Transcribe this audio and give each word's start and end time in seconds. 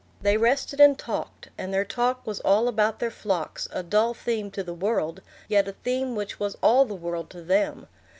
They 0.23 0.35
rested 0.35 0.79
and 0.79 0.97
talked, 0.97 1.49
and 1.59 1.71
their 1.71 1.85
talk 1.85 2.25
was 2.25 2.39
all 2.39 2.67
about 2.67 2.97
their 2.97 3.11
flocks, 3.11 3.67
a 3.71 3.83
dull 3.83 4.15
theme 4.15 4.49
to 4.49 4.63
the 4.63 4.73
world, 4.73 5.21
yet 5.47 5.67
a 5.67 5.73
theme 5.73 6.15
which 6.15 6.39
was 6.39 6.57
all 6.63 6.85
the 6.85 6.95
world 6.95 7.29
to 7.29 7.43
them. 7.43 7.85